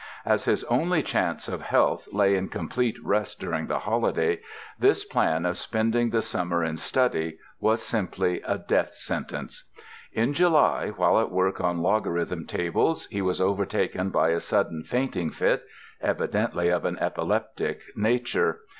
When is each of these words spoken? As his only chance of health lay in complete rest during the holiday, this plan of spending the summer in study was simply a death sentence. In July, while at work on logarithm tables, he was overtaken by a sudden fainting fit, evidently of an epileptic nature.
As 0.25 0.45
his 0.45 0.63
only 0.63 1.03
chance 1.03 1.47
of 1.47 1.61
health 1.61 2.07
lay 2.11 2.35
in 2.35 2.49
complete 2.49 2.95
rest 3.03 3.39
during 3.39 3.67
the 3.67 3.77
holiday, 3.77 4.39
this 4.79 5.05
plan 5.05 5.45
of 5.45 5.57
spending 5.57 6.09
the 6.09 6.23
summer 6.23 6.63
in 6.63 6.77
study 6.77 7.37
was 7.59 7.83
simply 7.83 8.41
a 8.41 8.57
death 8.57 8.95
sentence. 8.95 9.69
In 10.11 10.33
July, 10.33 10.87
while 10.89 11.19
at 11.19 11.29
work 11.29 11.61
on 11.61 11.83
logarithm 11.83 12.47
tables, 12.47 13.05
he 13.11 13.21
was 13.21 13.39
overtaken 13.39 14.09
by 14.09 14.29
a 14.29 14.39
sudden 14.39 14.81
fainting 14.83 15.29
fit, 15.29 15.65
evidently 16.01 16.69
of 16.69 16.83
an 16.83 16.97
epileptic 16.97 17.81
nature. 17.95 18.61